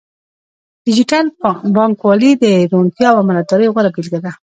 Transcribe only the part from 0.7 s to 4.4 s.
ډیجیټل بانکوالي د روڼتیا او امانتدارۍ غوره بیلګه ده.